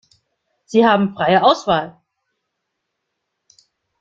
[0.65, 2.01] Sie haben freie Auswahl.